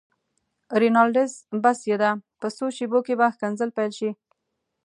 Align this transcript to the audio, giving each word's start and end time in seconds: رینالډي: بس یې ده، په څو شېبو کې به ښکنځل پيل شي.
رینالډي: 0.81 1.25
بس 1.63 1.79
یې 1.89 1.97
ده، 2.01 2.11
په 2.39 2.47
څو 2.55 2.65
شېبو 2.77 2.99
کې 3.05 3.13
به 3.19 3.27
ښکنځل 3.35 3.69
پيل 3.77 3.91
شي. 3.99 4.11